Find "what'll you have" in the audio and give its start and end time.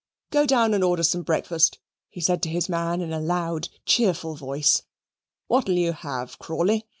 5.45-6.39